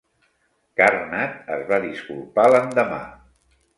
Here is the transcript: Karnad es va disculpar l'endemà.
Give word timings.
Karnad 0.79 1.53
es 1.57 1.63
va 1.73 1.81
disculpar 1.85 2.47
l'endemà. 2.55 3.03